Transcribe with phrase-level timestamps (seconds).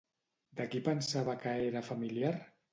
[0.61, 2.37] De qui pensava que era familiar?